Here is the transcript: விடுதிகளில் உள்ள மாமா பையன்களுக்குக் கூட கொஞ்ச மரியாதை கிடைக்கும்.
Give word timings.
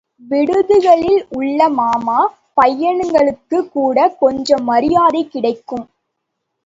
விடுதிகளில் 0.21 1.25
உள்ள 1.29 1.69
மாமா 1.69 2.17
பையன்களுக்குக் 2.57 3.71
கூட 3.71 4.09
கொஞ்ச 4.19 4.57
மரியாதை 4.61 5.27
கிடைக்கும். 5.27 5.85